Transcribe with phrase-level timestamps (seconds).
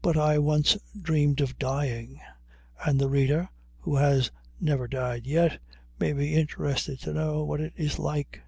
[0.00, 2.18] But I once dreamed of dying,
[2.86, 5.58] and the reader, who has never died yet,
[6.00, 8.40] may be interested to know what it is like.